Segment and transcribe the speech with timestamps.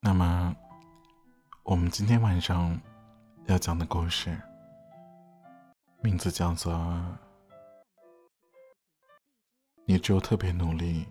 [0.00, 0.54] 那么，
[1.64, 2.80] 我们今天晚上
[3.46, 4.40] 要讲的故事，
[6.00, 6.72] 名字叫做
[9.84, 11.06] 《你只有特别努力，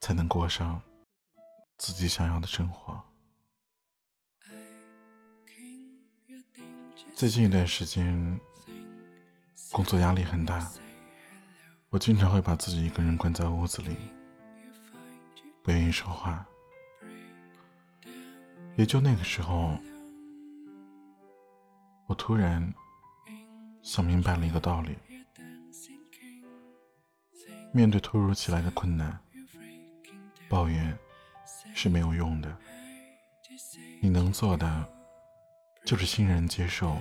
[0.00, 0.80] 才能过上
[1.76, 2.94] 自己想要的生活》。
[7.14, 8.40] 最近一段时间，
[9.70, 10.72] 工作压力很大，
[11.90, 13.96] 我经常会把自己一个人关在屋子里，
[15.62, 16.44] 不愿意说话。
[18.76, 19.78] 也就那个时候，
[22.06, 22.72] 我突然
[23.82, 24.96] 想明白了一个道理：
[27.72, 29.18] 面对突如其来的困难，
[30.48, 30.98] 抱怨
[31.74, 32.56] 是没有用的。
[34.00, 34.88] 你能做的，
[35.84, 36.96] 就是欣然接受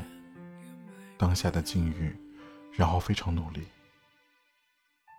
[1.18, 2.16] 当下的境遇，
[2.74, 3.66] 然后非常努力。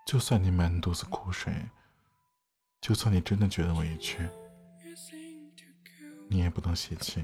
[0.07, 1.53] 就算你满肚子苦水，
[2.83, 4.29] 就算你真的觉得委屈。
[6.29, 7.23] 你也不能泄气，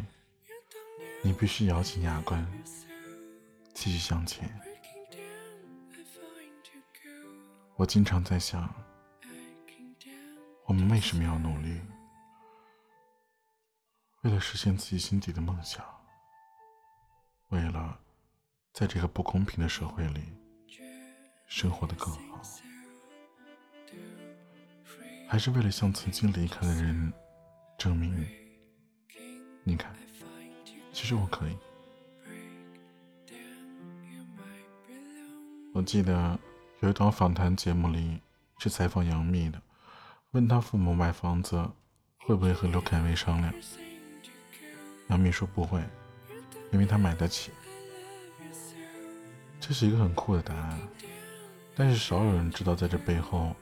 [1.24, 2.46] 你必须咬紧牙关，
[3.74, 4.48] 继续向前。
[7.74, 8.72] 我经常在想，
[10.64, 11.80] 我们为什么要努力？
[14.22, 15.84] 为了实现自己心底的梦想，
[17.48, 17.98] 为了
[18.72, 20.22] 在这个不公平的社会里
[21.46, 22.42] 生活的更好，
[25.30, 27.12] 还是为了向曾经离开的人
[27.76, 28.26] 证明？
[29.62, 29.94] 你看，
[30.90, 31.56] 其实我可以。
[35.74, 36.36] 我记得
[36.80, 38.18] 有一档访谈节目里
[38.58, 39.60] 是采访杨幂的，
[40.30, 41.62] 问她父母买房子
[42.20, 43.52] 会不会和刘恺威商量。
[45.08, 45.84] 杨幂说不会，
[46.72, 47.52] 因为她买得起。
[49.60, 50.80] 这是一个很酷的答案，
[51.76, 53.54] 但是少有人知道，在这背后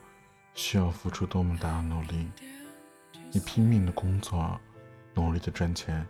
[0.57, 2.29] 需要付出多么大的努力。
[3.31, 4.59] 你拼命的工作。
[5.13, 6.07] 努力的赚钱，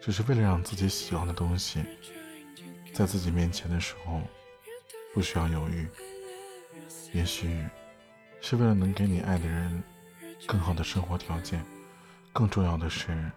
[0.00, 1.84] 只是为了让自己喜欢的东西
[2.94, 4.22] 在自己面前的时候
[5.12, 5.86] 不需要犹豫。
[7.12, 7.62] 也许
[8.40, 9.84] 是为了能给你爱的人
[10.46, 11.62] 更好的生活条件。
[12.32, 13.30] 更重要的是，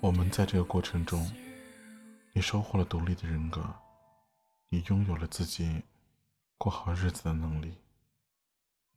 [0.00, 1.30] 我们在这个过程中，
[2.32, 3.62] 你收获了独立的人格，
[4.70, 5.82] 你拥有了自己
[6.56, 7.76] 过好日子的能力。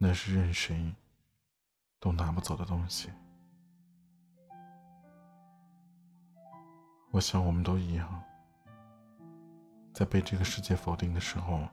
[0.02, 0.96] 那是任谁
[2.00, 3.10] 都拿不走的东西。
[7.12, 8.24] 我想，我们都一样，
[9.94, 11.68] 在被这个世界否定的时候，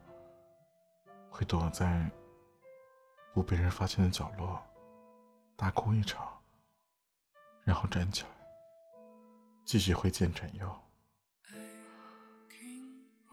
[1.31, 2.11] 会躲在
[3.33, 4.61] 不被人发现的角落，
[5.55, 6.27] 大哭一场，
[7.63, 8.31] 然后站起来，
[9.65, 10.83] 继续挥剑斩妖。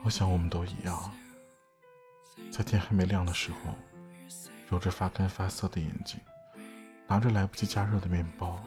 [0.04, 1.12] 我想，我们都一样，
[2.52, 3.74] 在天还没亮的时候，
[4.70, 6.20] 揉着发干发涩的眼睛，
[7.08, 8.64] 拿着来不及加热的面包，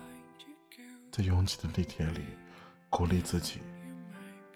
[1.11, 2.21] 在拥挤的地铁里。
[2.89, 3.61] 鼓励自己，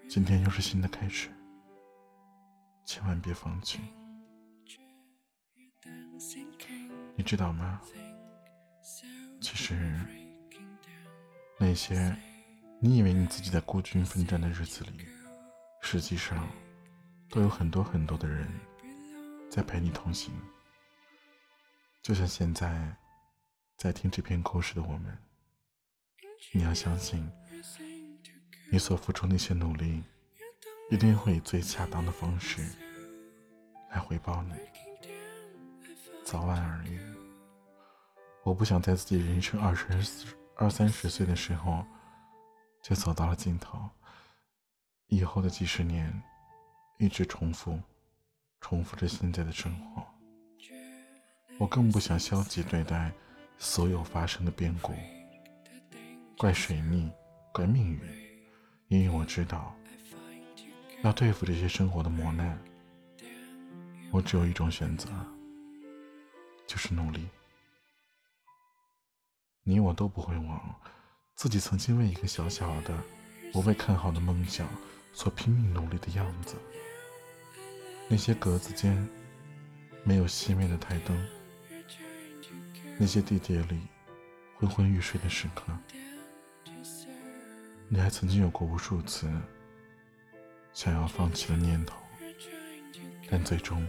[0.09, 1.29] 今天又是新的开始，
[2.87, 3.81] 千万别放弃。
[7.17, 7.81] 你知道吗？
[9.41, 9.99] 其实，
[11.59, 12.17] 那些
[12.79, 15.05] 你以为你自己在孤军奋战的日子里，
[15.83, 16.49] 实际上
[17.29, 18.49] 都有很多很多的人
[19.51, 20.33] 在陪你同行。
[22.03, 22.97] 就像现在
[23.77, 25.19] 在听这篇故事的我们，
[26.53, 27.31] 你要相信。
[28.73, 30.03] 你所付出那些努力，
[30.91, 32.65] 一定会以最恰当的方式
[33.91, 34.55] 来回报你。
[36.25, 36.99] 早晚而已。
[38.45, 39.87] 我不想在自己人生二十
[40.55, 41.85] 二三十岁的时候
[42.81, 43.91] 就走到了尽头，
[45.09, 46.23] 以后的几十年
[46.99, 47.79] 一直重复，
[48.61, 50.07] 重复着现在的生活。
[51.61, 53.13] 我更不想消极对待
[53.59, 54.95] 所有发生的变故，
[56.39, 57.13] 怪水逆，
[57.53, 58.01] 怪命运。
[58.89, 59.77] 因为我知道，
[61.03, 62.59] 要对付这些生活的磨难，
[64.11, 65.11] 我只有一种选择，
[66.67, 67.29] 就是努力。
[69.63, 70.75] 你我都不会忘
[71.35, 72.97] 自己曾经为一个小小的、
[73.53, 74.67] 不被看好的梦想
[75.13, 76.57] 所拼命努力的样子。
[78.09, 79.07] 那些格子间
[80.03, 81.29] 没有熄灭的台灯，
[83.03, 83.81] 那些地铁里
[84.59, 85.73] 昏昏欲睡的时刻。
[87.89, 89.27] 你还曾经有过无数次
[90.75, 91.97] 想要放弃的念头，
[93.31, 93.89] 但最终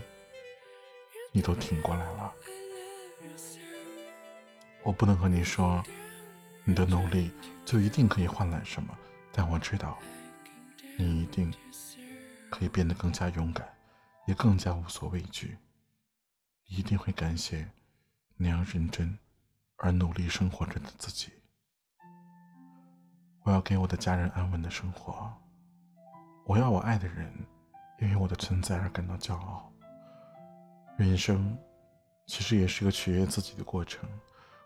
[1.33, 2.33] 你都挺过来了。
[4.81, 5.83] 我不能和你说
[6.63, 7.31] 你的努力
[7.65, 8.97] 就一定可以换来什么，
[9.33, 9.99] 但我知道
[10.97, 11.53] 你一定
[12.49, 13.67] 可以变得更加勇敢，
[14.25, 15.57] 也更加无所畏惧。
[16.69, 17.69] 一定会感谢
[18.41, 19.15] 那样认真
[19.77, 21.31] 而努力生活着的自己。
[23.43, 25.31] 我要给我的家人安稳的生活。
[26.45, 27.31] 我要我爱的人
[27.99, 29.71] 因为我的存在而感到骄傲。
[30.97, 31.55] 人生
[32.25, 34.09] 其实也是个取悦自己的过程。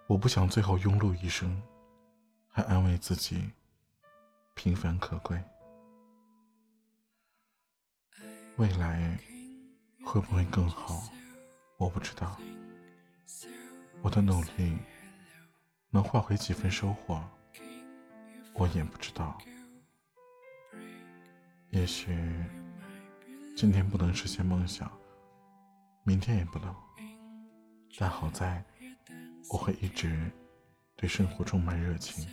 [0.07, 1.62] 我不想最后庸碌一生，
[2.48, 3.51] 还安慰自己
[4.54, 5.42] 平凡可贵。
[8.56, 9.19] 未来
[10.06, 11.04] 会不会更好？
[11.77, 12.39] 我不知道。
[14.01, 14.77] 我的努力
[15.89, 17.21] 能换回几分收获？
[18.53, 19.38] 我也不知道。
[21.71, 22.15] 也许
[23.57, 24.92] 今天不能实现梦想，
[26.03, 26.74] 明天也不能。
[27.97, 28.63] 但好在
[29.50, 30.31] 我会一直
[30.95, 32.27] 对生活充满热情。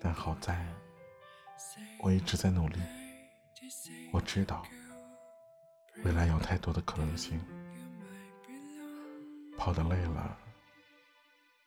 [0.00, 0.64] 但好在
[2.00, 2.78] 我一直在努力。
[4.12, 4.64] 我知道
[6.04, 7.40] 未来有太多的可能性。
[9.56, 10.38] 跑得累了，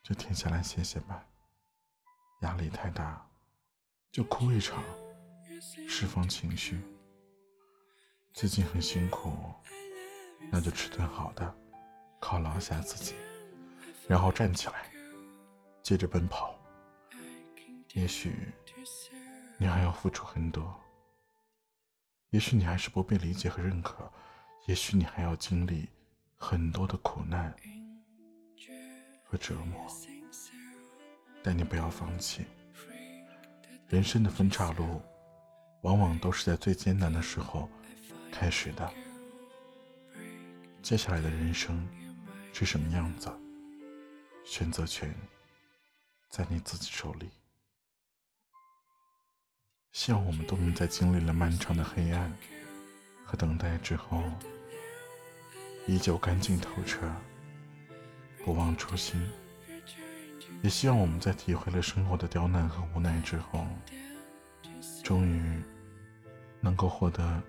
[0.04, 1.26] 就停下来歇歇吧。
[2.42, 3.28] 压力太大，
[4.12, 4.82] 就哭一场，
[5.88, 6.80] 释放情绪。
[8.34, 9.54] 最近很辛苦，
[10.50, 11.54] 那就吃顿好的，
[12.22, 13.16] 犒劳下自己，
[14.08, 14.90] 然后站起来，
[15.84, 16.56] 接着奔跑。
[17.94, 18.54] 也许
[19.58, 20.80] 你还要付出很多，
[22.30, 24.10] 也许你还是不被理解和认可，
[24.68, 25.90] 也许你还要经历
[26.40, 27.54] 很多的苦难
[29.24, 29.86] 和折磨。
[31.44, 32.46] 但你不要放弃。
[33.88, 35.02] 人生的分岔路，
[35.82, 37.70] 往往都是在最艰难的时候
[38.32, 38.92] 开始的。
[40.82, 41.88] 接下来的人生
[42.54, 43.32] 是什么样子，
[44.46, 45.14] 选择权
[46.30, 47.30] 在你自己手里。
[49.92, 52.32] 希望我们都能在经历了漫长的黑暗
[53.26, 54.24] 和等待之后，
[55.88, 57.10] 依旧干净透彻，
[58.44, 59.28] 不忘初心。
[60.62, 63.66] 也希望我们在体会了生活的刁难和无奈之后，
[65.04, 65.62] 终于
[66.60, 67.42] 能够获得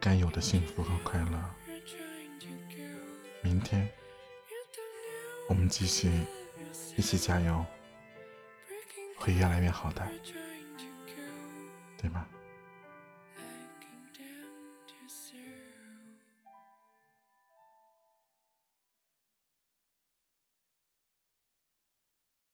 [0.00, 1.54] 该有的幸福和快乐。
[3.42, 3.88] 明天，
[5.48, 6.10] 我们继续
[6.96, 7.64] 一起加油，
[9.16, 10.06] 会越来越好的，
[11.98, 12.26] 对吗？